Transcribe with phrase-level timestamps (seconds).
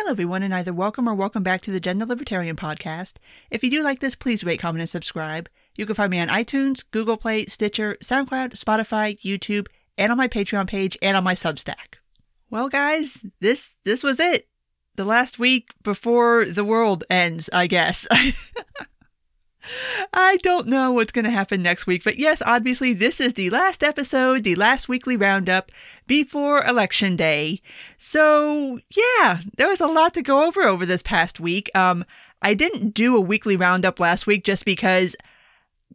[0.00, 3.18] Hello, everyone, and either welcome or welcome back to the Gender Libertarian podcast.
[3.50, 5.46] If you do like this, please rate, comment, and subscribe.
[5.76, 9.66] You can find me on iTunes, Google Play, Stitcher, SoundCloud, Spotify, YouTube,
[9.98, 11.96] and on my Patreon page and on my Substack.
[12.48, 14.48] Well, guys, this this was it.
[14.96, 18.06] The last week before the world ends, I guess.
[20.12, 23.50] I don't know what's going to happen next week, but yes, obviously, this is the
[23.50, 25.70] last episode, the last weekly roundup
[26.06, 27.60] before Election Day.
[27.98, 31.70] So, yeah, there was a lot to go over over this past week.
[31.74, 32.04] Um,
[32.42, 35.14] I didn't do a weekly roundup last week just because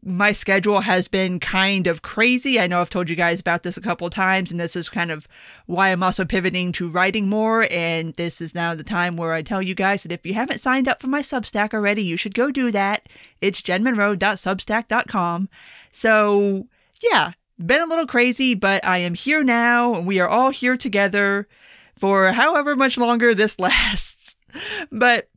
[0.05, 2.59] my schedule has been kind of crazy.
[2.59, 5.09] I know I've told you guys about this a couple times, and this is kind
[5.09, 5.27] of
[5.65, 7.67] why I'm also pivoting to writing more.
[7.71, 10.59] And this is now the time where I tell you guys that if you haven't
[10.59, 13.09] signed up for my Substack already, you should go do that.
[13.41, 15.49] It's jenmonroe.substack.com.
[15.91, 16.67] So,
[17.01, 20.77] yeah, been a little crazy, but I am here now, and we are all here
[20.77, 21.47] together
[21.97, 24.35] for however much longer this lasts.
[24.91, 25.29] but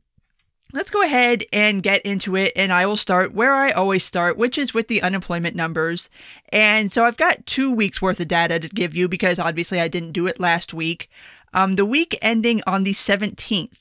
[0.71, 4.37] Let's go ahead and get into it, and I will start where I always start,
[4.37, 6.11] which is with the unemployment numbers.
[6.49, 9.87] And so I've got two weeks worth of data to give you because obviously I
[9.87, 11.09] didn't do it last week.
[11.55, 13.77] Um, the week ending on the 17th,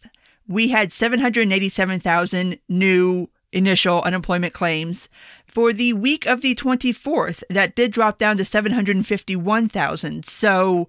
[0.47, 5.11] we had 787,000 new initial unemployment claims.
[5.47, 10.25] For the week of the 24th, that did drop down to 751,000.
[10.25, 10.89] So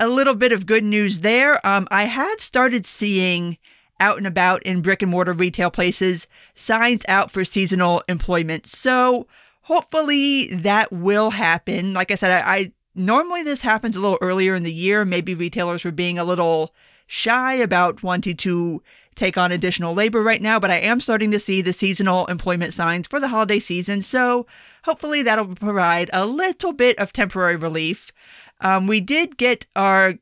[0.00, 1.64] a little bit of good news there.
[1.66, 3.58] Um, I had started seeing
[4.00, 8.66] out and about in brick and mortar retail places, signs out for seasonal employment.
[8.66, 9.26] So
[9.62, 11.94] hopefully that will happen.
[11.94, 15.04] Like I said, I, I normally this happens a little earlier in the year.
[15.04, 16.74] Maybe retailers were being a little
[17.06, 18.82] shy about wanting to
[19.14, 22.72] take on additional labor right now, but I am starting to see the seasonal employment
[22.72, 24.00] signs for the holiday season.
[24.00, 24.46] So
[24.84, 28.12] hopefully that'll provide a little bit of temporary relief.
[28.60, 30.14] Um, we did get our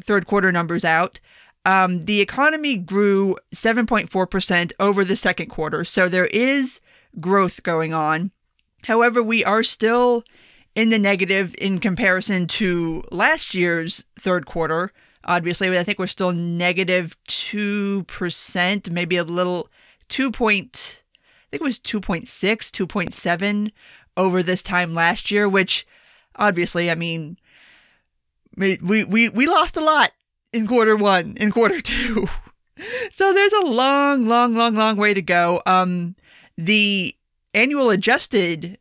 [0.00, 1.20] third quarter numbers out
[1.64, 5.84] um, the economy grew 7.4% over the second quarter.
[5.84, 6.80] So there is
[7.20, 8.30] growth going on.
[8.84, 10.24] However, we are still
[10.74, 14.92] in the negative in comparison to last year's third quarter.
[15.24, 19.68] Obviously, I think we're still negative 2%, maybe a little
[20.08, 20.30] 2.
[20.30, 21.02] Point,
[21.46, 23.70] I think it was 2.6, 2.7
[24.18, 25.86] over this time last year, which
[26.36, 27.38] obviously, I mean,
[28.54, 30.12] we, we, we lost a lot
[30.54, 32.28] in quarter one, in quarter two.
[33.12, 35.60] so there's a long, long, long, long way to go.
[35.66, 36.14] Um,
[36.56, 37.14] the
[37.52, 38.78] annual adjusted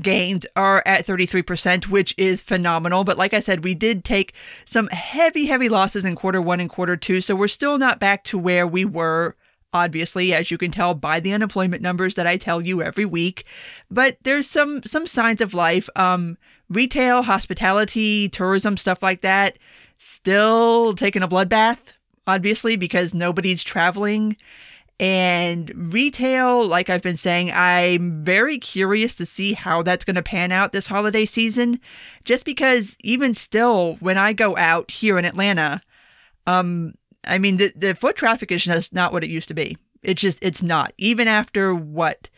[0.00, 3.04] gains are at 33%, which is phenomenal.
[3.04, 4.34] But like I said, we did take
[4.64, 7.20] some heavy, heavy losses in quarter one and quarter two.
[7.20, 9.36] So we're still not back to where we were,
[9.72, 13.44] obviously, as you can tell by the unemployment numbers that I tell you every week.
[13.90, 15.88] But there's some some signs of life.
[15.96, 19.58] Um, retail, hospitality, tourism, stuff like that
[20.00, 21.78] still taking a bloodbath,
[22.26, 24.36] obviously, because nobody's traveling.
[24.98, 30.22] And retail, like I've been saying, I'm very curious to see how that's going to
[30.22, 31.80] pan out this holiday season.
[32.24, 35.80] Just because, even still, when I go out here in Atlanta,
[36.46, 36.94] um,
[37.24, 39.76] I mean, the, the foot traffic is just not what it used to be.
[40.02, 40.92] It's just, it's not.
[40.98, 42.28] Even after what,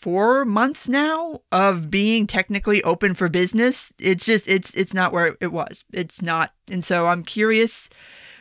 [0.00, 3.92] four months now of being technically open for business.
[3.98, 5.84] It's just it's it's not where it was.
[5.92, 7.88] It's not, and so I'm curious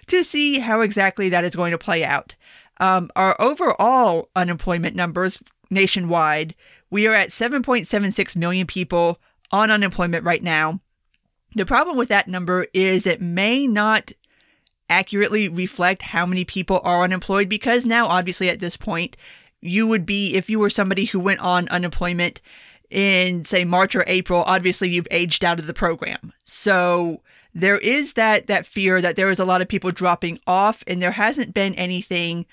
[0.07, 2.35] to see how exactly that is going to play out.
[2.79, 6.55] Um, our overall unemployment numbers nationwide,
[6.89, 9.19] we are at 7.76 million people
[9.51, 10.79] on unemployment right now.
[11.55, 14.11] The problem with that number is it may not
[14.89, 19.17] accurately reflect how many people are unemployed because now, obviously, at this point,
[19.61, 22.41] you would be if you were somebody who went on unemployment
[22.89, 26.33] in say March or April, obviously you've aged out of the program.
[26.45, 27.21] So
[27.53, 31.01] there is that that fear that there is a lot of people dropping off and
[31.01, 32.45] there hasn't been anything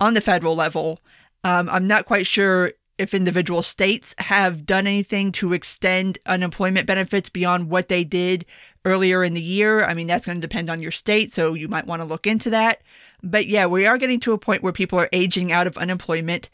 [0.00, 1.00] on the federal level.
[1.44, 7.28] Um, I'm not quite sure if individual states have done anything to extend unemployment benefits
[7.28, 8.46] beyond what they did
[8.84, 9.84] earlier in the year.
[9.84, 12.26] I mean, that's going to depend on your state, so you might want to look
[12.26, 12.82] into that.
[13.24, 16.50] But yeah, we are getting to a point where people are aging out of unemployment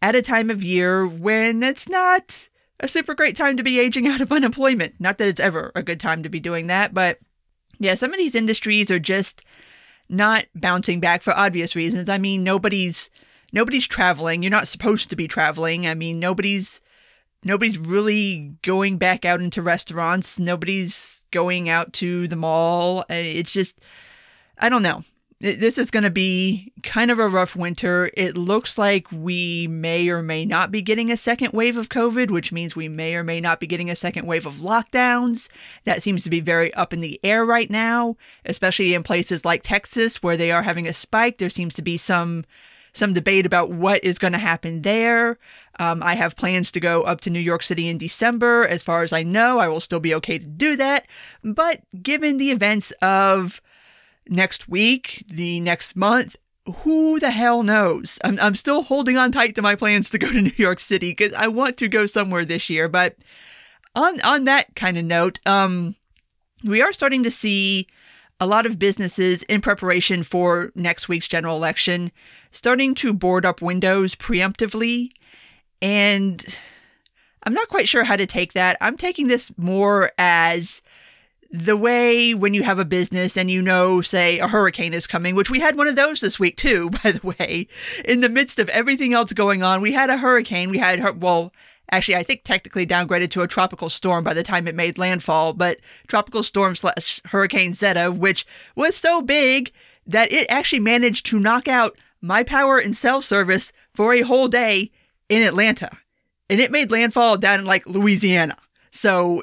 [0.00, 2.48] at a time of year when it's not
[2.78, 4.94] a super great time to be aging out of unemployment.
[5.00, 7.18] Not that it's ever a good time to be doing that, but
[7.78, 9.42] yeah, some of these industries are just
[10.08, 12.08] not bouncing back for obvious reasons.
[12.08, 13.10] I mean, nobody's
[13.52, 14.42] nobody's traveling.
[14.42, 15.88] You're not supposed to be traveling.
[15.88, 16.80] I mean, nobody's
[17.42, 20.38] nobody's really going back out into restaurants.
[20.38, 23.00] Nobody's going out to the mall.
[23.00, 23.80] Uh, it's just
[24.58, 25.02] I don't know
[25.42, 28.12] this is going to be kind of a rough winter.
[28.14, 32.30] It looks like we may or may not be getting a second wave of COVID,
[32.30, 35.48] which means we may or may not be getting a second wave of lockdowns.
[35.84, 39.64] That seems to be very up in the air right now, especially in places like
[39.64, 41.38] Texas where they are having a spike.
[41.38, 42.44] There seems to be some
[42.92, 45.38] some debate about what is going to happen there.
[45.80, 48.66] Um, I have plans to go up to New York City in December.
[48.68, 51.06] As far as I know, I will still be okay to do that.
[51.42, 53.62] But given the events of
[54.28, 56.36] next week, the next month,
[56.76, 58.18] who the hell knows?
[58.22, 61.10] I'm, I'm still holding on tight to my plans to go to New York City
[61.10, 62.88] because I want to go somewhere this year.
[62.88, 63.16] But
[63.94, 65.96] on on that kind of note, um,
[66.64, 67.88] we are starting to see
[68.40, 72.10] a lot of businesses in preparation for next week's general election
[72.50, 75.10] starting to board up windows preemptively.
[75.80, 76.44] And
[77.44, 78.76] I'm not quite sure how to take that.
[78.80, 80.82] I'm taking this more as
[81.52, 85.34] the way when you have a business and you know, say, a hurricane is coming,
[85.34, 87.68] which we had one of those this week too, by the way,
[88.04, 90.70] in the midst of everything else going on, we had a hurricane.
[90.70, 91.52] We had, well,
[91.90, 95.52] actually, I think technically downgraded to a tropical storm by the time it made landfall,
[95.52, 99.70] but tropical storm slash Hurricane Zeta, which was so big
[100.06, 104.48] that it actually managed to knock out my power and cell service for a whole
[104.48, 104.90] day
[105.28, 105.90] in Atlanta.
[106.48, 108.56] And it made landfall down in like Louisiana.
[108.90, 109.42] So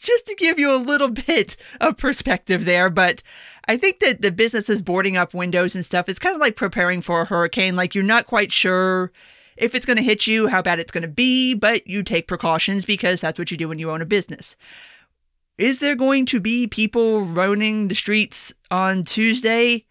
[0.00, 2.90] just to give you a little bit of perspective there.
[2.90, 3.22] But
[3.66, 7.02] I think that the businesses boarding up windows and stuff is kind of like preparing
[7.02, 7.76] for a hurricane.
[7.76, 9.12] Like you're not quite sure
[9.56, 12.26] if it's going to hit you, how bad it's going to be, but you take
[12.26, 14.56] precautions because that's what you do when you own a business.
[15.58, 19.84] Is there going to be people roaming the streets on Tuesday?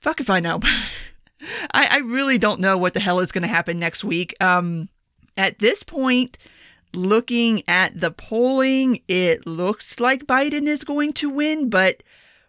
[0.00, 0.60] Fuck if I know.
[1.72, 4.34] I, I really don't know what the hell is going to happen next week.
[4.40, 4.88] Um,
[5.36, 6.38] at this point,
[6.94, 12.02] looking at the polling, it looks like Biden is going to win, but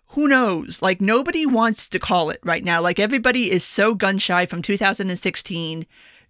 [0.07, 0.81] who knows?
[0.81, 2.81] Like nobody wants to call it right now.
[2.81, 5.85] Like everybody is so gun shy from 2016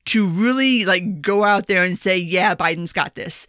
[0.06, 3.48] to really like go out there and say, yeah, Biden's got this.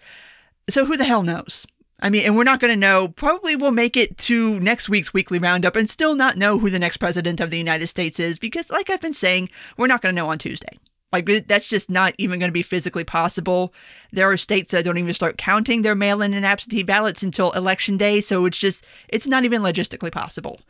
[0.69, 1.67] So who the hell knows?
[2.01, 3.09] I mean, and we're not going to know.
[3.09, 6.79] Probably we'll make it to next week's weekly roundup and still not know who the
[6.79, 10.15] next president of the United States is because, like I've been saying, we're not going
[10.15, 10.79] to know on Tuesday.
[11.13, 13.73] Like that's just not even going to be physically possible.
[14.15, 17.97] There are states that don't even start counting their mail-in and absentee ballots until election
[17.97, 20.61] day, so it's just it's not even logistically possible.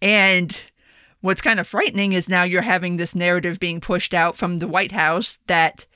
[0.00, 0.60] And
[1.20, 4.68] what's kind of frightening is now you're having this narrative being pushed out from the
[4.68, 5.86] White House that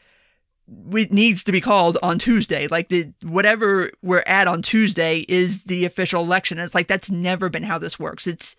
[0.92, 2.66] it needs to be called on Tuesday.
[2.66, 6.58] Like the whatever we're at on Tuesday is the official election.
[6.58, 8.26] It's like that's never been how this works.
[8.26, 8.56] It's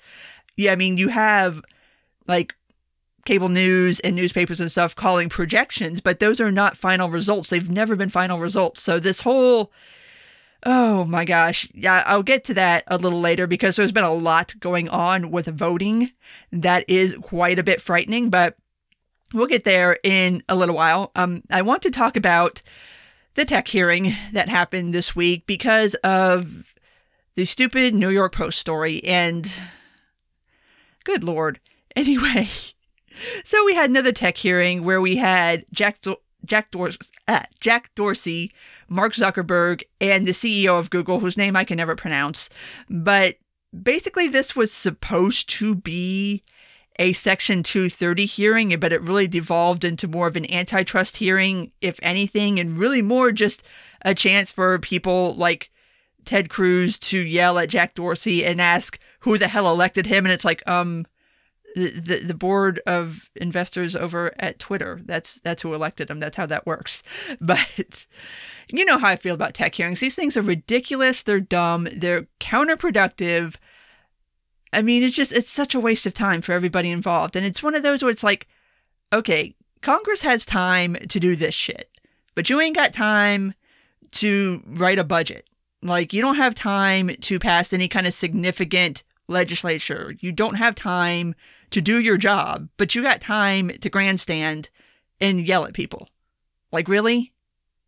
[0.58, 1.62] yeah, I mean you have
[2.28, 2.54] like
[3.26, 7.50] cable news and newspapers and stuff calling projections, but those are not final results.
[7.50, 8.82] They've never been final results.
[8.82, 9.72] So this whole
[10.64, 14.14] oh my gosh, yeah, I'll get to that a little later because there's been a
[14.14, 16.12] lot going on with voting
[16.52, 18.58] that is quite a bit frightening, but
[19.34, 21.12] we'll get there in a little while.
[21.16, 22.62] Um I want to talk about
[23.36, 26.66] the tech hearing that happened this week because of
[27.36, 29.50] the stupid New York Post story and
[31.04, 31.60] good lord.
[31.96, 32.48] Anyway,
[33.44, 36.92] so we had another tech hearing where we had Jack Do- Jack, Dor-
[37.28, 38.52] uh, Jack Dorsey,
[38.88, 42.50] Mark Zuckerberg, and the CEO of Google, whose name I can never pronounce.
[42.90, 43.38] But
[43.84, 46.44] basically, this was supposed to be
[46.98, 52.00] a Section 230 hearing, but it really devolved into more of an antitrust hearing, if
[52.04, 53.64] anything, and really more just
[54.04, 55.72] a chance for people like
[56.26, 60.26] Ted Cruz to yell at Jack Dorsey and ask who the hell elected him.
[60.26, 61.06] And it's like, um,
[61.76, 65.02] the, the, board of investors over at Twitter.
[65.06, 66.20] That's that's who elected him.
[66.20, 67.04] That's how that works.
[67.42, 68.06] But
[68.72, 70.00] you know how I feel about tech hearings.
[70.00, 71.24] These things are ridiculous.
[71.24, 71.88] They're dumb.
[71.96, 73.56] They're counterproductive.
[74.72, 77.36] I mean, it's just it's such a waste of time for everybody involved.
[77.36, 78.48] And it's one of those where it's like,
[79.14, 81.90] okay, Congress has time to do this shit,
[82.36, 83.54] but you ain't got time
[84.12, 85.48] to write a budget.
[85.82, 90.16] Like you don't have time to pass any kind of significant legislature.
[90.20, 91.36] You don't have time
[91.72, 94.70] to do your job, but you got time to grandstand
[95.22, 96.10] and yell at people.
[96.72, 97.34] Like, really?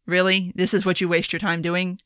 [0.06, 0.52] Really?
[0.56, 2.00] This is what you waste your time doing?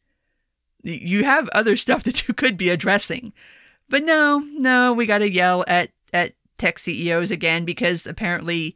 [0.84, 3.34] You have other stuff that you could be addressing.
[3.90, 8.76] But no, no, we got to yell at, at tech CEOs again because apparently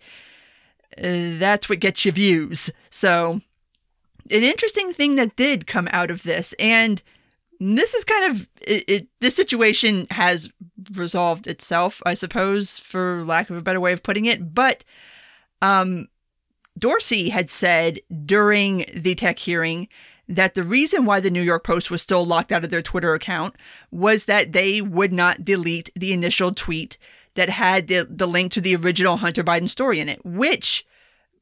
[0.97, 2.69] uh, that's what gets you views.
[2.89, 3.41] So,
[4.31, 7.01] an interesting thing that did come out of this, and
[7.59, 10.49] this is kind of it, it, this situation has
[10.93, 14.53] resolved itself i suppose for lack of a better way of putting it.
[14.53, 14.83] But
[15.61, 16.07] um
[16.77, 19.87] dorsey had said during the tech hearing
[20.29, 23.15] that the reason why the New York Post was still locked out of their Twitter
[23.15, 23.55] account
[23.89, 26.99] was that they would not delete the initial tweet
[27.33, 30.85] that had the, the link to the original Hunter Biden story in it, which,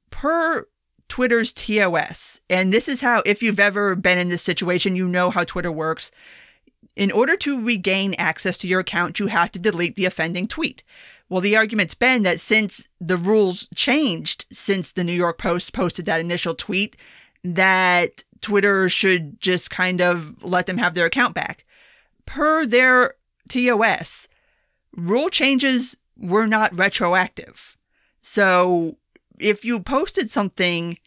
[0.09, 0.65] per
[1.09, 5.29] Twitter's TOS, and this is how, if you've ever been in this situation, you know
[5.29, 6.11] how Twitter works.
[6.95, 10.83] In order to regain access to your account, you have to delete the offending tweet.
[11.29, 16.05] Well, the argument's been that since the rules changed since the New York Post posted
[16.05, 16.95] that initial tweet,
[17.43, 21.65] that Twitter should just kind of let them have their account back.
[22.25, 23.13] Per their
[23.49, 24.27] TOS,
[24.95, 27.77] rule changes were not retroactive.
[28.21, 28.97] So
[29.39, 30.97] if you posted something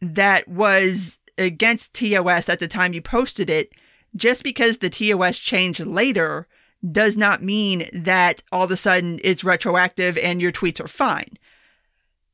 [0.00, 3.72] that was against TOS at the time you posted it,
[4.14, 6.46] just because the TOS changed later
[6.90, 11.38] does not mean that all of a sudden it's retroactive and your tweets are fine.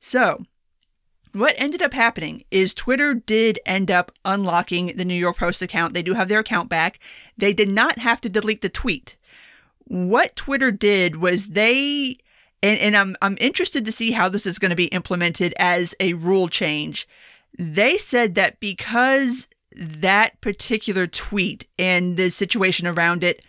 [0.00, 0.44] So,
[1.32, 5.92] what ended up happening is Twitter did end up unlocking the New York Post account.
[5.92, 6.98] They do have their account back.
[7.36, 9.16] They did not have to delete the tweet.
[9.84, 12.18] What Twitter did was they
[12.62, 15.94] and, and I'm I'm interested to see how this is going to be implemented as
[16.00, 17.08] a rule change.
[17.58, 23.44] They said that because that particular tweet and the situation around it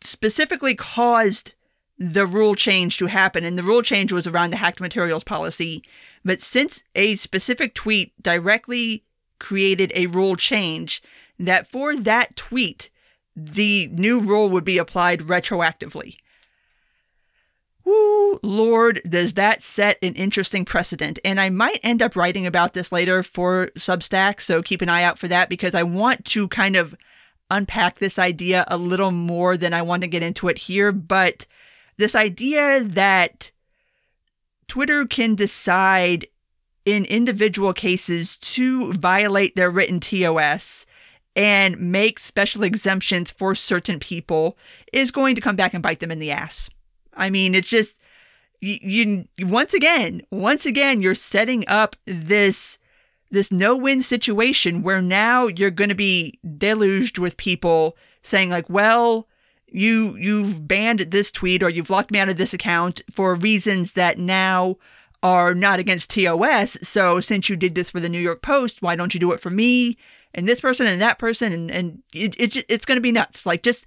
[0.00, 1.54] specifically caused
[1.98, 5.82] the rule change to happen, and the rule change was around the hacked materials policy.
[6.24, 9.04] But since a specific tweet directly
[9.38, 11.02] created a rule change,
[11.38, 12.90] that for that tweet,
[13.36, 16.16] the new rule would be applied retroactively.
[17.84, 21.18] Woo, Lord, does that set an interesting precedent?
[21.24, 25.02] And I might end up writing about this later for Substack, so keep an eye
[25.02, 26.94] out for that because I want to kind of
[27.50, 30.92] unpack this idea a little more than I want to get into it here.
[30.92, 31.46] But
[31.96, 33.50] this idea that
[34.68, 36.26] Twitter can decide
[36.84, 40.86] in individual cases to violate their written TOS
[41.34, 44.56] and make special exemptions for certain people
[44.92, 46.70] is going to come back and bite them in the ass.
[47.14, 47.98] I mean, it's just
[48.60, 52.78] you, you once again, once again, you're setting up this
[53.30, 59.26] this no-win situation where now you're going to be deluged with people saying like, "Well,
[59.68, 63.92] you you've banned this tweet or you've locked me out of this account for reasons
[63.92, 64.76] that now
[65.22, 66.76] are not against TOS.
[66.82, 69.40] So since you did this for the New York Post, why don't you do it
[69.40, 69.96] for me
[70.34, 73.46] and this person and that person and and it, it it's going to be nuts.
[73.46, 73.86] Like just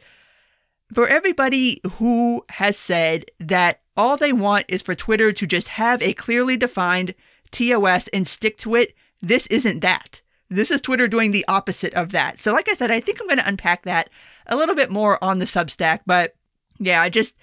[0.94, 6.01] for everybody who has said that all they want is for Twitter to just have
[6.01, 7.15] a clearly defined
[7.51, 10.22] TOS and stick to it, this isn't that.
[10.50, 12.38] This is Twitter doing the opposite of that.
[12.38, 14.10] So, like I said, I think I'm going to unpack that
[14.46, 16.01] a little bit more on the Substack.
[16.06, 16.36] But
[16.77, 17.36] yeah, I just,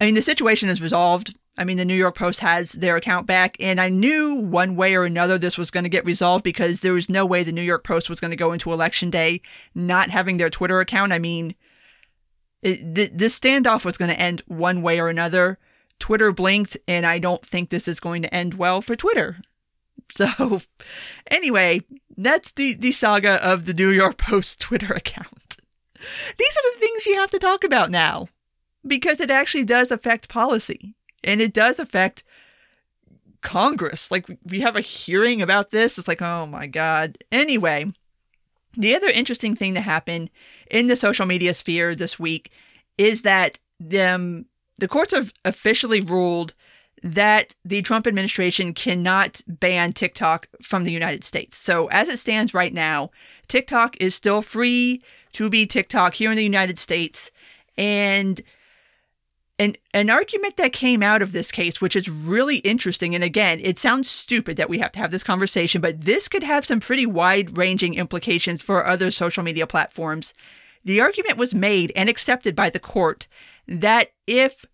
[0.00, 1.36] I mean, the situation is resolved.
[1.58, 4.94] I mean, the New York Post has their account back, and I knew one way
[4.94, 7.60] or another this was going to get resolved because there was no way the New
[7.60, 9.42] York Post was going to go into election day
[9.74, 11.12] not having their Twitter account.
[11.12, 11.54] I mean,
[12.62, 15.58] it, th- this standoff was going to end one way or another.
[15.98, 19.38] Twitter blinked, and I don't think this is going to end well for Twitter.
[20.14, 20.60] So,
[21.28, 21.80] anyway,
[22.18, 25.56] that's the, the saga of the New York Post Twitter account.
[26.36, 28.28] These are the things you have to talk about now
[28.86, 32.24] because it actually does affect policy and it does affect
[33.40, 34.10] Congress.
[34.10, 35.96] Like, we have a hearing about this.
[35.96, 37.16] It's like, oh my God.
[37.30, 37.90] Anyway,
[38.76, 40.28] the other interesting thing that happened
[40.72, 42.50] in the social media sphere this week
[42.98, 44.44] is that the,
[44.78, 46.54] the courts have officially ruled
[47.02, 51.56] that the Trump administration cannot ban TikTok from the United States.
[51.56, 53.10] So, as it stands right now,
[53.48, 55.02] TikTok is still free
[55.32, 57.30] to be TikTok here in the United States.
[57.76, 58.40] And
[59.58, 63.60] an, an argument that came out of this case, which is really interesting, and again,
[63.62, 66.80] it sounds stupid that we have to have this conversation, but this could have some
[66.80, 70.32] pretty wide ranging implications for other social media platforms.
[70.84, 73.28] The argument was made and accepted by the court
[73.68, 74.64] that if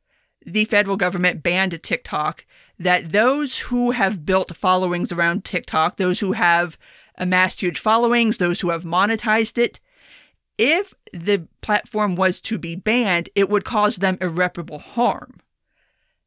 [0.44, 2.44] the federal government banned TikTok,
[2.78, 6.78] that those who have built followings around TikTok, those who have
[7.16, 9.80] amassed huge followings, those who have monetized it,
[10.56, 15.40] if the platform was to be banned, it would cause them irreparable harm.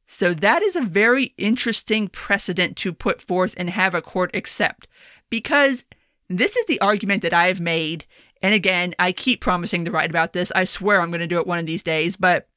[0.07, 4.87] So that is a very interesting precedent to put forth and have a court accept
[5.29, 5.85] because
[6.29, 8.05] this is the argument that I have made.
[8.41, 10.51] And again, I keep promising to write about this.
[10.55, 12.15] I swear I'm going to do it one of these days.
[12.15, 12.47] But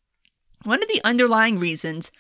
[0.64, 2.10] one of the underlying reasons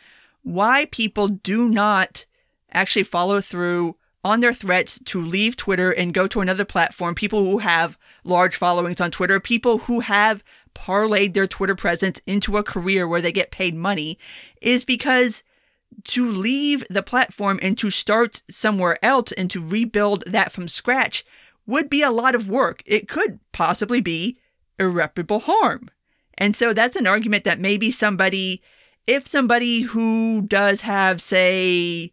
[0.42, 2.26] why people do not
[2.72, 7.44] actually follow through on their threats to leave Twitter and go to another platform, people
[7.44, 10.42] who have large followings on Twitter, people who have
[10.74, 14.18] parlayed their Twitter presence into a career where they get paid money,
[14.60, 15.42] is because
[16.04, 21.24] to leave the platform and to start somewhere else and to rebuild that from scratch
[21.66, 22.82] would be a lot of work.
[22.86, 24.38] It could possibly be
[24.78, 25.90] irreparable harm.
[26.36, 28.62] And so that's an argument that maybe somebody
[29.06, 32.12] if somebody who does have, say,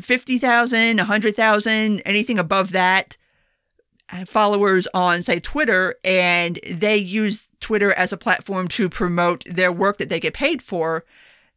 [0.00, 3.16] 50,000, 100,000, anything above that,
[4.10, 9.72] uh, followers on, say, Twitter, and they use Twitter as a platform to promote their
[9.72, 11.04] work that they get paid for,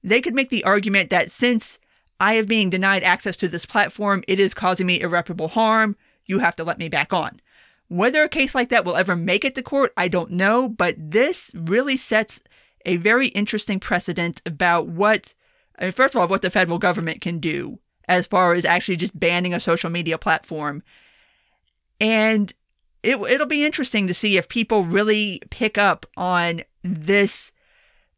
[0.03, 1.79] they could make the argument that since
[2.19, 5.95] I am being denied access to this platform, it is causing me irreparable harm.
[6.29, 7.41] You have to let me back on.
[7.87, 10.95] Whether a case like that will ever make it to court, I don't know, but
[10.97, 12.39] this really sets
[12.85, 15.33] a very interesting precedent about what,
[15.79, 18.95] I mean, first of all, what the federal government can do as far as actually
[18.97, 20.83] just banning a social media platform.
[21.99, 22.53] And
[23.01, 27.51] it, it'll be interesting to see if people really pick up on this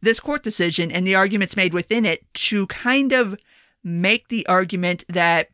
[0.02, 3.38] this court decision and the arguments made within it to kind of
[3.84, 5.51] make the argument that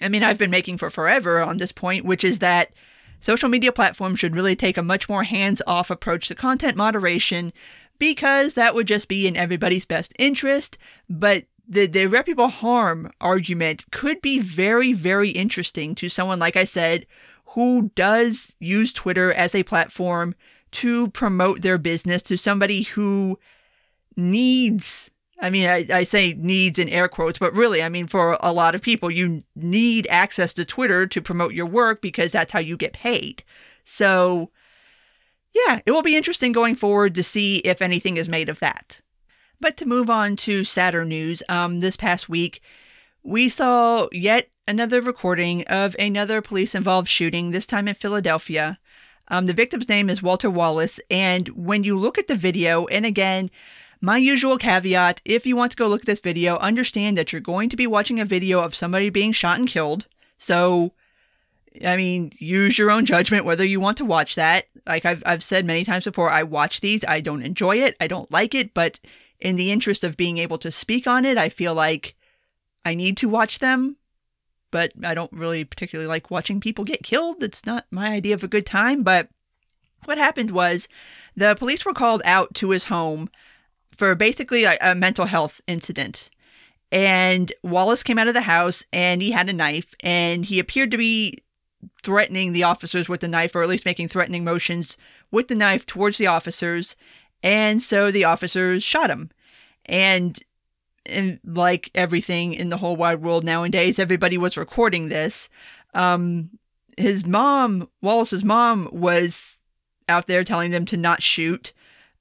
[0.00, 2.72] I mean I've been making for forever on this point, which is that
[3.20, 7.52] social media platforms should really take a much more hands-off approach to content moderation
[7.98, 10.76] because that would just be in everybody's best interest,
[11.08, 16.64] but the, the irreparable harm argument could be very, very interesting to someone, like I
[16.64, 17.06] said,
[17.46, 20.34] who does use Twitter as a platform
[20.72, 23.38] to promote their business to somebody who
[24.16, 28.38] needs I mean, I, I, say needs in air quotes, but really, I mean, for
[28.40, 32.52] a lot of people, you need access to Twitter to promote your work because that's
[32.52, 33.44] how you get paid.
[33.84, 34.50] So,
[35.52, 39.00] yeah, it will be interesting going forward to see if anything is made of that.
[39.60, 42.62] But to move on to sadder news, um, this past week,
[43.22, 48.78] we saw yet another recording of another police involved shooting, this time in Philadelphia.
[49.28, 53.04] Um, the victim's name is Walter Wallace, and when you look at the video, and
[53.04, 53.50] again,
[54.00, 57.40] my usual caveat if you want to go look at this video, understand that you're
[57.40, 60.06] going to be watching a video of somebody being shot and killed.
[60.38, 60.92] So,
[61.84, 64.66] I mean, use your own judgment whether you want to watch that.
[64.86, 67.04] Like I've, I've said many times before, I watch these.
[67.06, 67.96] I don't enjoy it.
[68.00, 68.74] I don't like it.
[68.74, 69.00] But
[69.40, 72.14] in the interest of being able to speak on it, I feel like
[72.84, 73.96] I need to watch them.
[74.70, 77.42] But I don't really particularly like watching people get killed.
[77.42, 79.02] It's not my idea of a good time.
[79.02, 79.28] But
[80.04, 80.86] what happened was
[81.34, 83.30] the police were called out to his home
[83.96, 86.30] for basically a, a mental health incident.
[86.92, 90.90] And Wallace came out of the house and he had a knife and he appeared
[90.92, 91.38] to be
[92.02, 94.96] threatening the officers with the knife or at least making threatening motions
[95.30, 96.94] with the knife towards the officers.
[97.42, 99.30] And so the officers shot him.
[99.84, 100.38] And
[101.04, 105.48] and like everything in the whole wide world nowadays, everybody was recording this.
[105.94, 106.50] Um,
[106.96, 109.56] his mom, Wallace's mom, was
[110.08, 111.72] out there telling them to not shoot.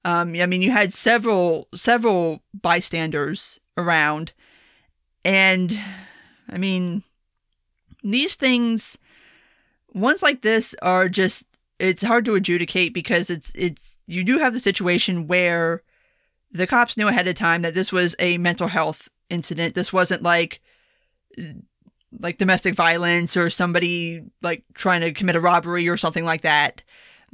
[0.06, 4.34] Um, I mean, you had several several bystanders around,
[5.26, 5.78] and
[6.48, 7.02] I mean,
[8.04, 9.00] these things,
[9.94, 11.48] ones like this are just
[11.80, 15.82] it's hard to adjudicate because it's it's you do have the situation where
[16.52, 19.74] the cops knew ahead of time that this was a mental health incident.
[19.74, 20.62] This wasn't like
[22.20, 26.84] like domestic violence or somebody like trying to commit a robbery or something like that.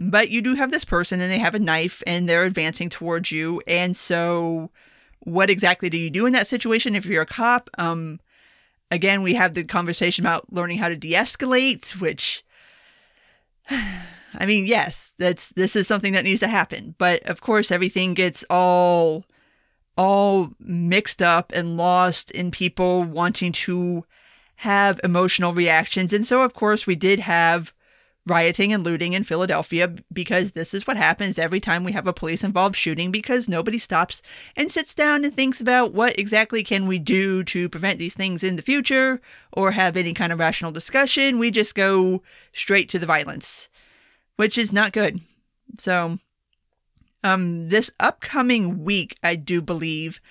[0.10, 3.32] But you do have this person and they have a knife and they're advancing towards
[3.32, 3.62] you.
[3.68, 4.72] And so,
[5.20, 7.70] what exactly do you do in that situation if you're a cop?
[7.78, 8.20] Um,
[8.90, 12.44] again, we have the conversation about learning how to de escalate, which.
[14.34, 18.14] I mean, yes, that's this is something that needs to happen, but of course everything
[18.14, 19.26] gets all
[19.98, 24.06] all mixed up and lost in people wanting to
[24.56, 26.14] have emotional reactions.
[26.14, 27.74] And so of course we did have
[28.28, 32.14] rioting and looting in Philadelphia because this is what happens every time we have a
[32.14, 34.22] police involved shooting because nobody stops
[34.56, 38.44] and sits down and thinks about what exactly can we do to prevent these things
[38.44, 39.20] in the future
[39.54, 41.40] or have any kind of rational discussion.
[41.40, 42.22] We just go
[42.54, 43.70] straight to the violence,
[44.36, 45.20] which is not good.
[45.80, 46.20] So
[47.24, 50.22] um this upcoming week, I do believe,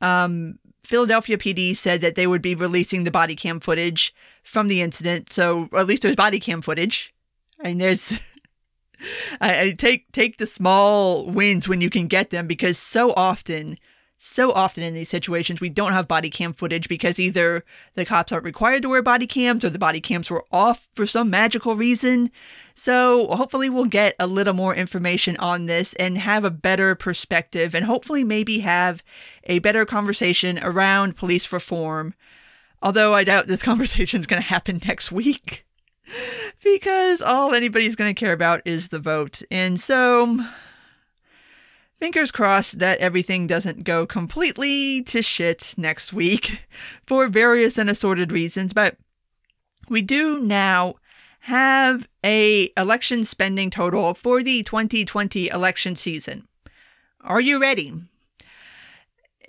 [0.00, 4.82] um Philadelphia PD said that they would be releasing the body cam footage from the
[4.82, 5.32] incident.
[5.32, 7.14] So, at least there's body cam footage.
[7.64, 8.20] And there's
[9.40, 13.78] I, I take take the small wins when you can get them because so often
[14.16, 18.32] so often in these situations we don't have body cam footage because either the cops
[18.32, 21.74] aren't required to wear body cams or the body cams were off for some magical
[21.74, 22.30] reason.
[22.74, 27.74] So hopefully we'll get a little more information on this and have a better perspective
[27.74, 29.02] and hopefully maybe have
[29.44, 32.14] a better conversation around police reform.
[32.82, 35.66] Although I doubt this conversation is going to happen next week
[36.64, 39.42] because all anybody's going to care about is the vote.
[39.50, 40.40] And so,
[41.96, 46.66] fingers crossed that everything doesn't go completely to shit next week
[47.06, 48.72] for various and assorted reasons.
[48.72, 48.96] But
[49.88, 50.96] we do now
[51.40, 56.48] have a election spending total for the 2020 election season.
[57.20, 57.92] Are you ready?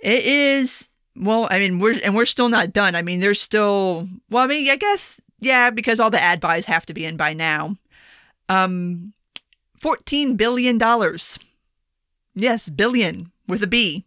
[0.02, 2.94] It is well, I mean, we're and we're still not done.
[2.94, 6.66] I mean, there's still well, I mean, I guess yeah, because all the ad buys
[6.66, 7.76] have to be in by now.
[8.48, 9.12] Um
[9.80, 11.38] 14 billion dollars.
[12.34, 14.04] Yes, billion with a B.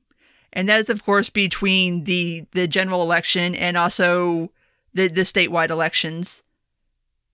[0.52, 4.52] And that is of course between the the general election and also
[4.93, 6.43] the the statewide elections.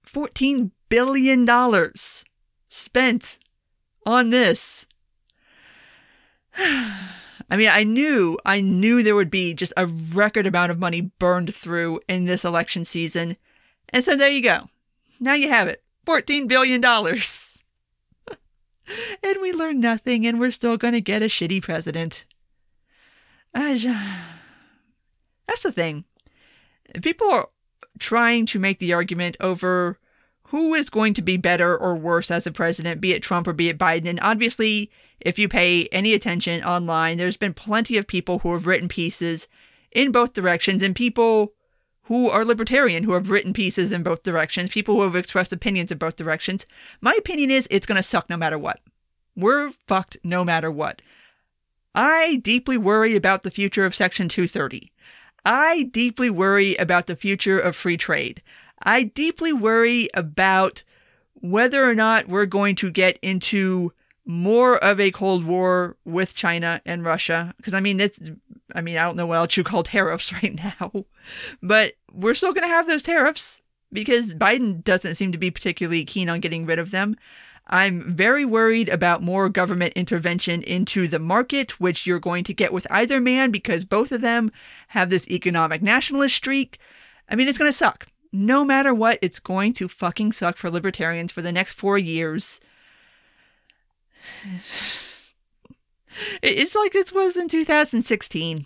[0.04, 2.24] 14 billion dollars
[2.70, 3.39] spent
[4.06, 4.86] on this.
[7.50, 11.02] I mean, I knew, I knew there would be just a record amount of money
[11.02, 13.38] burned through in this election season.
[13.89, 14.69] And so there you go.
[15.19, 16.84] Now you have it $14 billion.
[19.24, 22.26] and we learned nothing, and we're still going to get a shitty president.
[23.54, 24.36] Ah.
[25.48, 26.06] That's the thing.
[27.02, 27.50] People are
[28.00, 30.00] trying to make the argument over
[30.50, 33.54] who is going to be better or worse as a president, be it Trump or
[33.54, 34.08] be it Biden.
[34.08, 38.67] And obviously, if you pay any attention online, there's been plenty of people who have
[38.67, 39.48] written pieces
[39.91, 41.54] in both directions and people
[42.06, 45.91] who are libertarian who have written pieces in both directions, people who have expressed opinions
[45.91, 46.65] in both directions.
[47.02, 48.80] My opinion is it's going to suck no matter what.
[49.36, 51.02] We're fucked no matter what.
[51.94, 54.91] I deeply worry about the future of Section 230.
[55.46, 58.41] I deeply worry about the future of free trade.
[58.84, 60.84] I deeply worry about
[61.36, 63.94] whether or not we're going to get into
[64.26, 67.54] more of a Cold War with China and Russia.
[67.58, 68.20] Because I mean, it's,
[68.74, 71.06] I mean, I don't know what else you call tariffs right now,
[71.62, 73.62] but we're still going to have those tariffs
[73.94, 77.16] because Biden doesn't seem to be particularly keen on getting rid of them.
[77.68, 82.72] I'm very worried about more government intervention into the market, which you're going to get
[82.72, 84.52] with either man because both of them
[84.90, 86.78] have this economic nationalist streak.
[87.28, 88.08] I mean, it's going to suck.
[88.32, 92.60] No matter what, it's going to fucking suck for libertarians for the next four years.
[96.42, 98.66] It's like it was in 2016.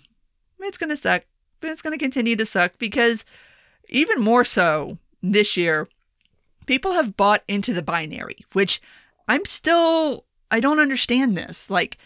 [0.60, 1.24] It's going to suck,
[1.60, 3.24] but it's going to continue to suck because
[3.88, 5.88] even more so this year,
[6.66, 8.80] people have bought into the binary, which
[9.28, 11.70] I'm still, I don't understand this.
[11.70, 11.98] Like,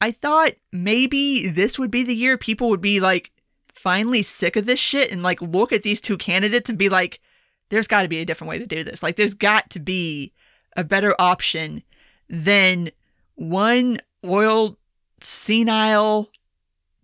[0.00, 3.30] I thought maybe this would be the year people would be like
[3.72, 7.20] finally sick of this shit and like look at these two candidates and be like,
[7.68, 9.02] there's got to be a different way to do this.
[9.02, 10.32] Like, there's got to be
[10.76, 11.82] a better option
[12.28, 12.90] than
[13.34, 14.76] one old
[15.20, 16.30] senile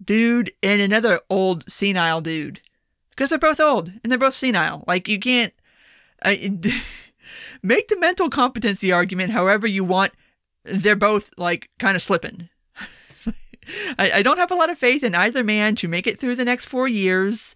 [0.04, 2.60] dude and another old senile dude
[3.10, 4.84] because they're both old and they're both senile.
[4.86, 5.52] Like you can't
[6.24, 10.12] make the mental competency argument however you want.
[10.64, 12.48] They're both like kind of slipping.
[13.98, 16.36] I, I don't have a lot of faith in either man to make it through
[16.36, 17.54] the next four years.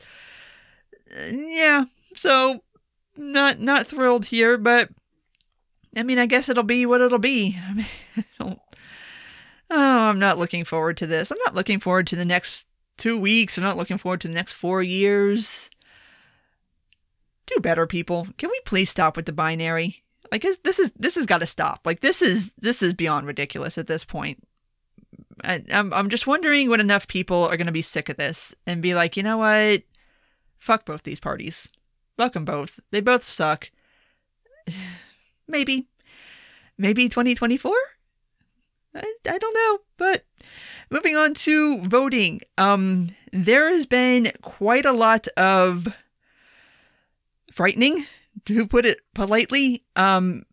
[1.30, 2.62] Yeah, so
[3.16, 4.88] not not thrilled here, but
[5.96, 7.58] I mean, I guess it'll be what it'll be.
[7.68, 8.61] I mean, I don't
[9.72, 11.30] oh, I'm not looking forward to this.
[11.30, 12.66] I'm not looking forward to the next
[12.98, 13.56] two weeks.
[13.56, 15.70] I'm not looking forward to the next four years.
[17.46, 18.28] Do better, people.
[18.38, 20.04] Can we please stop with the binary?
[20.30, 21.80] Like this is this has got to stop.
[21.85, 24.46] Like this is this is beyond ridiculous at this point.
[25.42, 28.80] I, I'm I'm just wondering when enough people are gonna be sick of this and
[28.80, 29.82] be like, you know what?
[30.58, 31.68] Fuck both these parties.
[32.16, 32.78] Fuck them both.
[32.92, 33.70] They both suck.
[35.48, 35.88] Maybe.
[36.78, 37.74] Maybe 2024?
[38.94, 40.24] I, I don't know, but
[40.90, 42.40] moving on to voting.
[42.59, 45.88] Um, there has been quite a lot of
[47.52, 48.07] frightening,
[48.46, 50.44] to put it politely, um,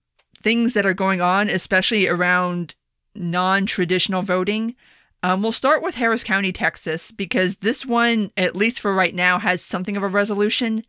[0.42, 2.76] things that are going on, especially around
[3.16, 4.76] non traditional voting.
[5.22, 9.38] Um, we'll start with Harris County, Texas, because this one, at least for right now,
[9.40, 10.86] has something of a resolution.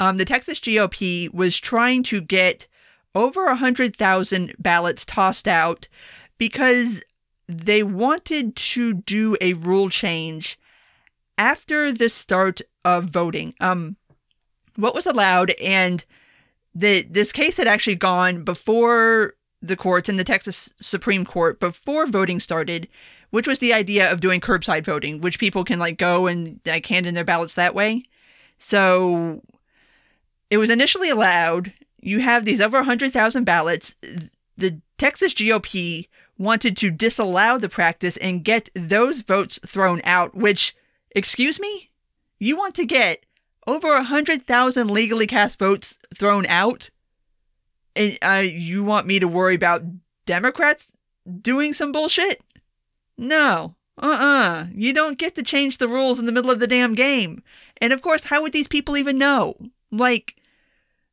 [0.00, 2.66] Um, the Texas GOP was trying to get
[3.14, 5.88] over 100,000 ballots tossed out
[6.38, 7.02] because
[7.48, 10.58] they wanted to do a rule change
[11.38, 13.54] after the start of voting.
[13.60, 13.96] Um,
[14.76, 16.04] what was allowed, and
[16.74, 22.06] the this case had actually gone before the courts in the Texas Supreme Court before
[22.06, 22.88] voting started,
[23.30, 26.86] which was the idea of doing curbside voting, which people can like go and like
[26.86, 28.02] hand in their ballots that way.
[28.58, 29.42] So
[30.50, 31.72] it was initially allowed.
[32.00, 33.94] You have these over 100,000 ballots.
[34.56, 40.76] The Texas GOP wanted to disallow the practice and get those votes thrown out, which,
[41.10, 41.90] excuse me?
[42.38, 43.24] You want to get
[43.66, 46.90] over 100,000 legally cast votes thrown out?
[47.94, 49.82] And uh, you want me to worry about
[50.26, 50.92] Democrats
[51.40, 52.42] doing some bullshit?
[53.16, 53.74] No.
[54.00, 54.16] Uh uh-uh.
[54.16, 57.42] uh You don't get to change the rules in the middle of the damn game.
[57.80, 59.56] And of course, how would these people even know?
[59.90, 60.36] Like,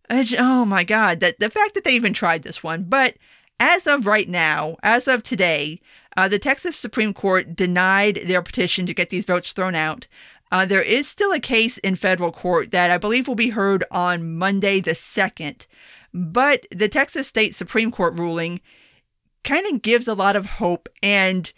[0.09, 2.83] oh my god, that the fact that they even tried this one.
[2.83, 3.15] But
[3.63, 5.79] as of right now, as of today,
[6.17, 10.05] uh, the Texas Supreme Court denied their petition to get these votes thrown out.
[10.51, 13.85] Uh, there is still a case in federal court that I believe will be heard
[13.89, 15.65] on Monday the 2nd.
[16.13, 18.59] But the Texas State Supreme Court ruling
[19.45, 20.89] kind of gives a lot of hope.
[21.01, 21.49] And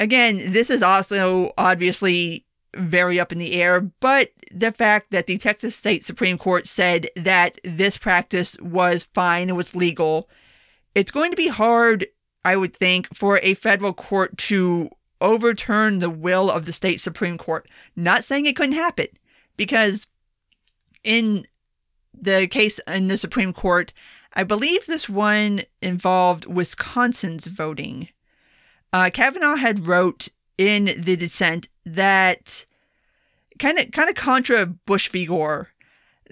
[0.00, 2.44] again, this is also obviously
[2.76, 7.08] very up in the air, but the fact that the Texas State Supreme Court said
[7.14, 10.28] that this practice was fine, it was legal,
[10.94, 12.06] it's going to be hard,
[12.44, 17.38] I would think, for a federal court to overturn the will of the state Supreme
[17.38, 17.68] Court.
[17.96, 19.06] Not saying it couldn't happen,
[19.56, 20.06] because
[21.02, 21.46] in
[22.12, 23.92] the case in the Supreme Court,
[24.34, 28.08] I believe this one involved Wisconsin's voting.
[28.92, 30.28] Uh, Kavanaugh had wrote
[30.58, 32.66] in the dissent that
[33.58, 35.26] kind of kind of contra Bush v.
[35.26, 35.68] Gore,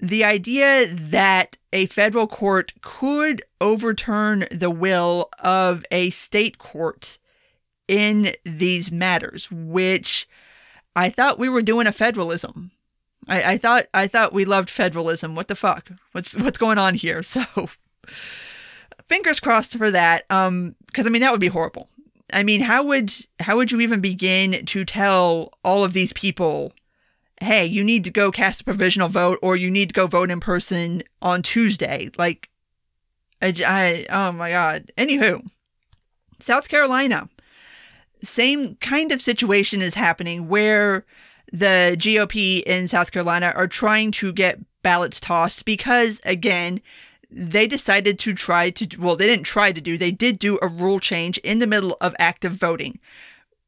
[0.01, 7.17] the idea that a federal court could overturn the will of a state court
[7.87, 10.27] in these matters, which
[10.95, 12.71] I thought we were doing a federalism.
[13.27, 15.35] I, I thought I thought we loved federalism.
[15.35, 15.89] What the fuck?
[16.11, 17.23] What's what's going on here?
[17.33, 17.69] So
[19.07, 20.25] fingers crossed for that.
[20.29, 21.89] Um, because I mean that would be horrible.
[22.31, 26.73] I mean, how would how would you even begin to tell all of these people,
[27.43, 30.31] hey, you need to go cast a provisional vote or you need to go vote
[30.31, 32.09] in person on Tuesday?
[32.17, 32.49] Like,
[33.41, 34.91] I, I oh my god.
[34.97, 35.45] Anywho,
[36.39, 37.29] South Carolina,
[38.23, 41.05] same kind of situation is happening where
[41.51, 46.81] the GOP in South Carolina are trying to get ballots tossed because, again,
[47.29, 50.67] they decided to try to, well, they didn't try to do, they did do a
[50.67, 52.99] rule change in the middle of active voting.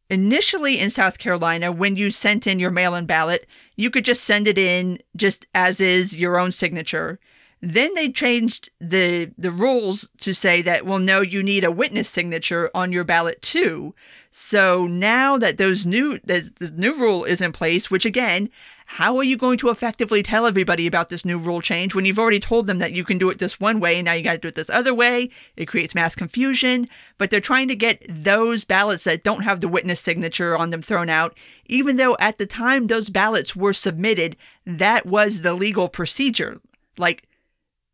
[0.10, 4.24] Initially in South Carolina, when you sent in your mail in ballot, you could just
[4.24, 7.20] send it in just as is your own signature.
[7.62, 12.10] Then they changed the the rules to say that well no you need a witness
[12.10, 13.96] signature on your ballot too.
[14.32, 18.50] So now that those new this new rule is in place, which again
[18.86, 22.20] how are you going to effectively tell everybody about this new rule change when you've
[22.20, 24.34] already told them that you can do it this one way and now you got
[24.34, 25.30] to do it this other way?
[25.58, 29.68] It creates mass confusion, but they're trying to get those ballots that don't have the
[29.68, 34.38] witness signature on them thrown out, even though at the time those ballots were submitted,
[34.66, 36.62] that was the legal procedure.
[36.98, 37.28] Like,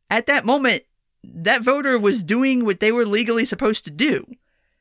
[0.10, 0.84] at that moment,
[1.23, 4.25] that voter was doing what they were legally supposed to do.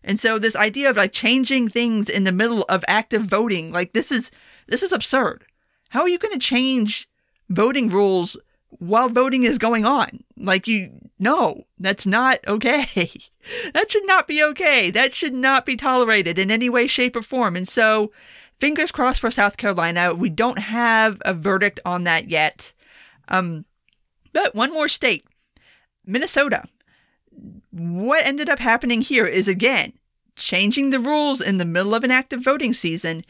[0.03, 3.92] And so this idea of like changing things in the middle of active voting, like
[3.92, 4.31] this is
[4.66, 5.44] this is absurd.
[5.90, 7.09] How are you going to change
[7.48, 8.37] voting rules
[8.70, 10.22] while voting is going on?
[10.37, 13.11] Like, you, no, that's not okay.
[13.74, 14.90] that should not be okay.
[14.90, 17.57] That should not be tolerated in any way, shape, or form.
[17.57, 18.12] And so,
[18.61, 20.14] fingers crossed for South Carolina.
[20.14, 22.72] We don't have a verdict on that yet.
[23.26, 23.64] Um,
[24.33, 25.26] but one more state,
[26.07, 26.64] Minnesota.
[27.72, 29.94] What ended up happening here is again
[30.37, 33.24] changing the rules in the middle of an active voting season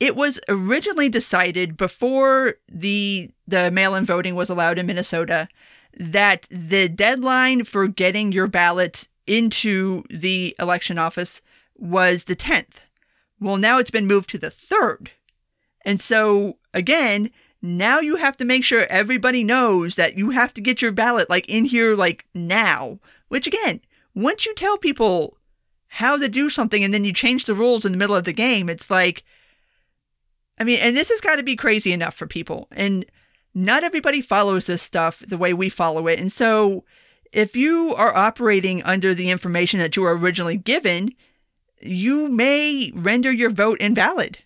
[0.00, 5.48] it was originally decided before the the mail-in voting was allowed in Minnesota
[5.98, 11.42] that the deadline for getting your ballot into the election office
[11.76, 12.78] was the 10th.
[13.40, 15.08] Well, now it's been moved to the 3rd.
[15.84, 17.30] And so again,
[17.62, 21.28] now you have to make sure everybody knows that you have to get your ballot
[21.28, 23.80] like in here like now, which again,
[24.14, 25.36] once you tell people
[25.88, 28.32] how to do something and then you change the rules in the middle of the
[28.32, 29.24] game, it's like
[30.60, 32.68] I mean, and this has got to be crazy enough for people.
[32.70, 33.06] And
[33.54, 36.20] not everybody follows this stuff the way we follow it.
[36.20, 36.84] And so
[37.32, 41.14] if you are operating under the information that you were originally given,
[41.80, 44.38] you may render your vote invalid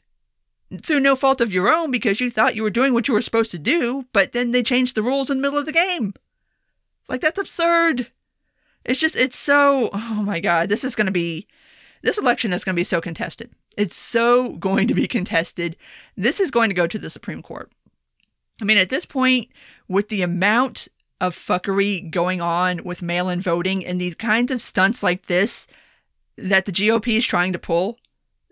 [0.82, 3.22] through no fault of your own because you thought you were doing what you were
[3.22, 6.14] supposed to do, but then they changed the rules in the middle of the game.
[7.08, 8.10] Like, that's absurd.
[8.84, 11.48] It's just, it's so, oh my God, this is going to be
[12.04, 13.50] this election is going to be so contested.
[13.76, 15.76] It's so going to be contested.
[16.16, 17.70] This is going to go to the Supreme Court.
[18.60, 19.48] I mean, at this point,
[19.88, 20.88] with the amount
[21.20, 25.66] of fuckery going on with mail in voting and these kinds of stunts like this
[26.36, 27.98] that the GOP is trying to pull,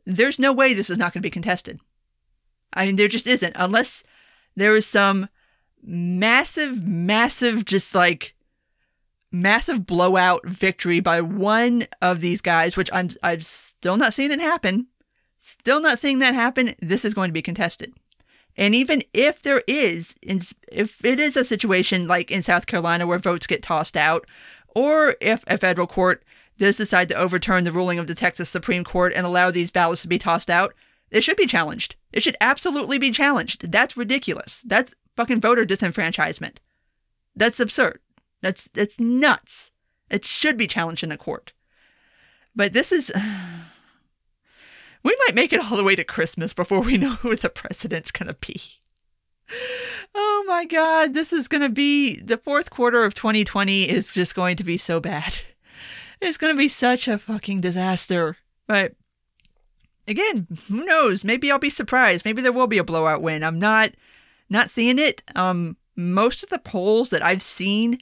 [0.05, 1.81] there's no way this is not going to be contested.
[2.73, 4.03] I mean, there just isn't, unless
[4.57, 5.29] there is some
[5.83, 8.35] massive, massive, just like
[9.31, 14.41] massive blowout victory by one of these guys, which I'm I've still not seen it
[14.41, 14.87] happen.
[15.45, 16.77] Still not seeing that happen.
[16.81, 17.93] This is going to be contested.
[18.57, 23.19] And even if there is, if it is a situation like in South Carolina where
[23.19, 24.25] votes get tossed out,
[24.69, 26.23] or if a federal court
[26.59, 30.03] does decide to overturn the ruling of the Texas Supreme Court and allow these ballots
[30.03, 30.75] to be tossed out,
[31.11, 31.97] it should be challenged.
[32.13, 33.73] It should absolutely be challenged.
[33.73, 34.63] That's ridiculous.
[34.65, 36.59] That's fucking voter disenfranchisement.
[37.35, 37.99] That's absurd.
[38.43, 39.73] That's that's nuts.
[40.09, 41.53] It should be challenged in a court.
[42.55, 43.11] But this is.
[45.03, 48.11] We might make it all the way to Christmas before we know who the president's
[48.11, 48.61] going to be.
[50.15, 54.35] Oh my God, this is going to be the fourth quarter of 2020 is just
[54.35, 55.41] going to be so bad.
[56.21, 58.37] It's going to be such a fucking disaster.
[58.67, 58.95] But
[60.07, 61.25] again, who knows?
[61.25, 62.25] Maybe I'll be surprised.
[62.25, 63.43] Maybe there will be a blowout win.
[63.43, 63.93] I'm not
[64.49, 65.23] not seeing it.
[65.35, 67.99] Um most of the polls that I've seen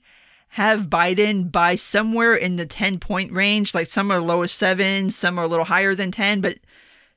[0.55, 3.75] have Biden by somewhere in the 10 point range.
[3.75, 6.59] Like some are low as 7, some are a little higher than 10, but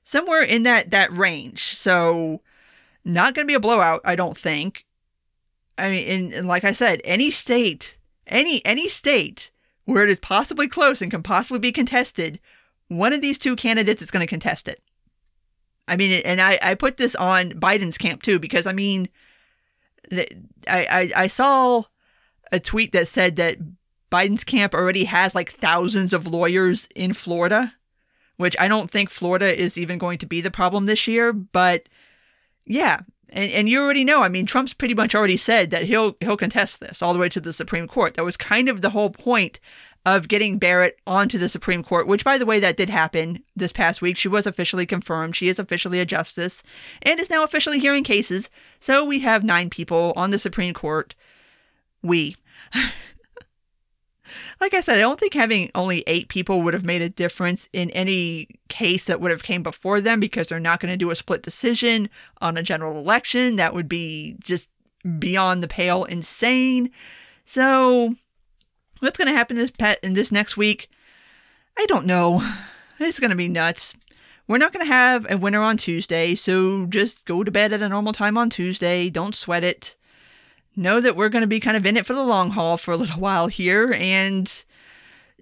[0.04, 1.76] somewhere in that that range.
[1.76, 2.42] So
[3.06, 4.86] not going to be a blowout, I don't think.
[5.78, 9.52] I mean, and, and like I said, any state, any any state
[9.86, 12.40] where it is possibly close and can possibly be contested,
[12.88, 14.82] one of these two candidates is going to contest it.
[15.88, 19.10] I mean, and I, I put this on Biden's camp too, because I mean,
[20.12, 20.28] I,
[20.68, 21.84] I, I saw
[22.52, 23.58] a tweet that said that
[24.10, 27.74] Biden's camp already has like thousands of lawyers in Florida,
[28.38, 31.34] which I don't think Florida is even going to be the problem this year.
[31.34, 31.88] But
[32.66, 34.24] yeah, and and you already know.
[34.24, 37.30] I mean, Trump's pretty much already said that he'll he'll contest this all the way
[37.30, 38.14] to the Supreme Court.
[38.16, 39.60] That was kind of the whole point
[40.06, 43.72] of getting Barrett onto the Supreme Court, which, by the way, that did happen this
[43.72, 44.18] past week.
[44.18, 45.36] She was officially confirmed.
[45.36, 46.62] She is officially a justice
[47.02, 48.50] and is now officially hearing cases.
[48.82, 51.16] So we have nine people on the Supreme Court.
[52.02, 52.36] We.
[54.60, 57.68] like I said, I don't think having only eight people would have made a difference
[57.74, 61.12] in any case that would have came before them because they're not going to do
[61.12, 62.10] a split decision
[62.42, 63.56] on a general election.
[63.58, 64.70] That would be just
[65.20, 66.90] beyond the pale insane.
[67.46, 68.16] So,
[69.00, 70.90] what's going to happen this pet in this next week?
[71.78, 72.48] I don't know.
[73.00, 73.96] It's going to be nuts.
[74.48, 77.82] We're not going to have a winner on Tuesday, so just go to bed at
[77.82, 79.10] a normal time on Tuesday.
[79.10, 79.96] Don't sweat it
[80.76, 82.92] know that we're going to be kind of in it for the long haul for
[82.92, 84.64] a little while here and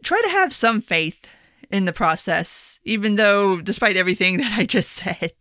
[0.03, 1.27] try to have some faith
[1.71, 5.33] in the process, even though, despite everything that I just said,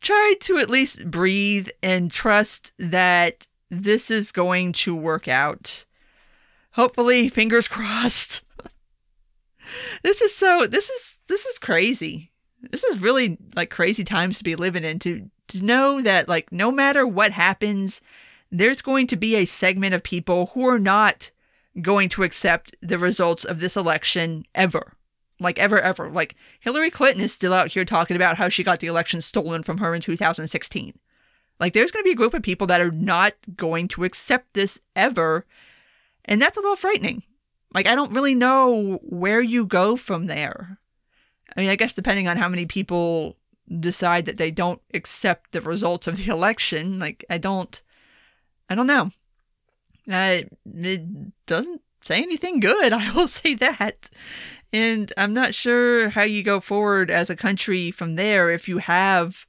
[0.00, 5.84] try to at least breathe and trust that this is going to work out.
[6.72, 8.44] Hopefully, fingers crossed.
[10.02, 12.32] this is so this is this is crazy.
[12.70, 16.50] This is really like crazy times to be living in to to know that like
[16.52, 18.00] no matter what happens,
[18.50, 21.30] there's going to be a segment of people who are not
[21.82, 24.94] going to accept the results of this election ever.
[25.38, 26.10] Like, ever, ever.
[26.10, 29.62] Like, Hillary Clinton is still out here talking about how she got the election stolen
[29.62, 30.98] from her in 2016.
[31.60, 34.54] Like, there's going to be a group of people that are not going to accept
[34.54, 35.44] this ever.
[36.24, 37.22] And that's a little frightening.
[37.74, 40.78] Like, I don't really know where you go from there.
[41.54, 43.36] I mean, I guess depending on how many people
[43.80, 47.82] decide that they don't accept the results of the election, like, I don't.
[48.68, 49.10] I don't know.
[50.10, 50.42] Uh,
[50.74, 54.10] it doesn't say anything good, I will say that.
[54.72, 58.78] And I'm not sure how you go forward as a country from there if you
[58.78, 59.46] have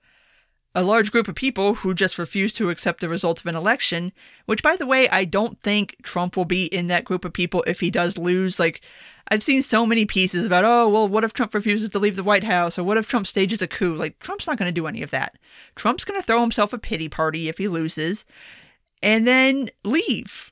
[0.76, 4.12] a large group of people who just refuse to accept the results of an election,
[4.46, 7.64] which, by the way, I don't think Trump will be in that group of people
[7.66, 8.60] if he does lose.
[8.60, 8.82] Like,
[9.30, 12.24] I've seen so many pieces about, oh, well, what if Trump refuses to leave the
[12.24, 12.78] White House?
[12.78, 13.96] Or what if Trump stages a coup?
[13.96, 15.36] Like, Trump's not going to do any of that.
[15.76, 18.24] Trump's going to throw himself a pity party if he loses
[19.02, 20.52] and then leave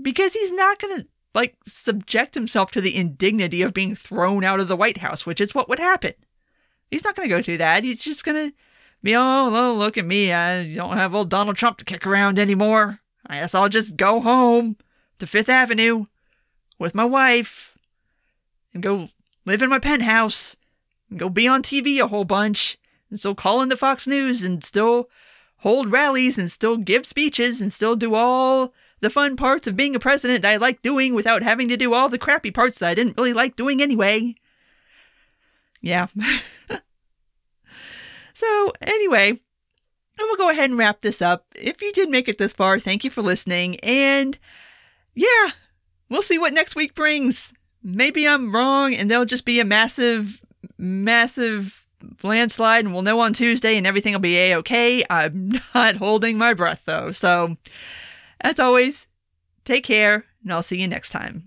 [0.00, 4.60] because he's not going to like subject himself to the indignity of being thrown out
[4.60, 6.14] of the White House, which is what would happen.
[6.90, 7.84] He's not going to go through that.
[7.84, 8.56] He's just going to
[9.02, 10.32] be, oh, look at me.
[10.32, 13.00] I don't have old Donald Trump to kick around anymore.
[13.26, 14.76] I guess I'll just go home
[15.18, 16.06] to Fifth Avenue
[16.78, 17.76] with my wife
[18.72, 19.08] and go
[19.44, 20.56] live in my penthouse
[21.10, 22.78] and go be on TV a whole bunch
[23.10, 25.08] and still call in into Fox News and still
[25.58, 29.94] hold rallies and still give speeches and still do all the fun parts of being
[29.94, 32.90] a president that I like doing without having to do all the crappy parts that
[32.90, 34.34] I didn't really like doing anyway.
[35.80, 36.08] Yeah.
[38.34, 39.38] so, anyway,
[40.18, 41.46] I will go ahead and wrap this up.
[41.54, 43.76] If you did make it this far, thank you for listening.
[43.80, 44.36] And
[45.14, 45.50] yeah,
[46.08, 47.52] we'll see what next week brings.
[47.82, 50.44] Maybe I'm wrong and there'll just be a massive,
[50.76, 51.86] massive
[52.22, 55.04] landslide and we'll know on Tuesday and everything will be a okay.
[55.08, 57.12] I'm not holding my breath though.
[57.12, 57.56] So,
[58.40, 59.06] as always,
[59.64, 61.44] take care and I'll see you next time.